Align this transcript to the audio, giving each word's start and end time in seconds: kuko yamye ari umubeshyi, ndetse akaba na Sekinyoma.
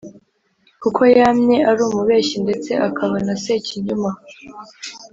kuko 0.81 1.01
yamye 1.17 1.55
ari 1.69 1.81
umubeshyi, 1.87 2.35
ndetse 2.45 2.71
akaba 2.87 3.15
na 3.25 3.35
Sekinyoma. 3.43 4.11